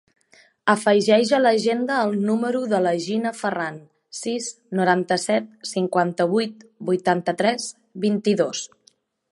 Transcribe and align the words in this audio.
Afegeix 0.73 1.33
a 1.37 1.39
l'agenda 1.41 1.97
el 2.05 2.15
número 2.29 2.61
de 2.71 2.79
la 2.85 2.93
Gina 3.03 3.33
Farran: 3.41 3.77
sis, 4.21 4.49
noranta-set, 4.81 5.53
cinquanta-vuit, 5.75 6.67
vuitanta-tres, 6.91 7.71
vint-i-dos. 8.07 8.67